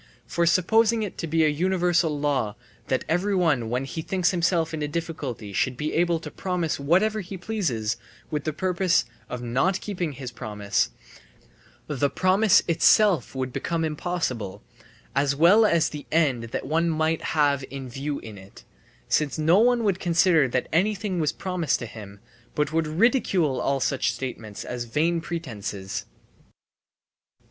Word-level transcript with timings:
For 0.25 0.47
supposing 0.47 1.03
it 1.03 1.15
to 1.19 1.27
be 1.27 1.45
a 1.45 1.47
universal 1.47 2.19
law 2.19 2.55
that 2.87 3.05
everyone 3.07 3.69
when 3.69 3.85
he 3.85 4.01
thinks 4.01 4.31
himself 4.31 4.73
in 4.73 4.81
a 4.81 4.87
difficulty 4.87 5.53
should 5.53 5.77
be 5.77 5.93
able 5.93 6.19
to 6.21 6.31
promise 6.31 6.79
whatever 6.79 7.21
he 7.21 7.37
pleases, 7.37 7.97
with 8.31 8.43
the 8.43 8.51
purpose 8.51 9.05
of 9.29 9.43
not 9.43 9.79
keeping 9.79 10.13
his 10.13 10.31
promise, 10.31 10.89
the 11.85 12.09
promise 12.09 12.63
itself 12.67 13.35
would 13.35 13.53
become 13.53 13.85
impossible, 13.85 14.63
as 15.15 15.35
well 15.35 15.67
as 15.67 15.89
the 15.89 16.07
end 16.11 16.45
that 16.45 16.65
one 16.65 16.89
might 16.89 17.21
have 17.37 17.63
in 17.69 17.87
view 17.87 18.17
in 18.21 18.39
it, 18.39 18.63
since 19.07 19.37
no 19.37 19.59
one 19.59 19.83
would 19.83 19.99
consider 19.99 20.47
that 20.47 20.65
anything 20.73 21.19
was 21.19 21.31
promised 21.31 21.77
to 21.77 21.85
him, 21.85 22.19
but 22.55 22.73
would 22.73 22.87
ridicule 22.87 23.61
all 23.61 23.79
such 23.79 24.11
statements 24.13 24.65
as 24.65 24.85
vain 24.85 25.21
pretences. 25.21 26.05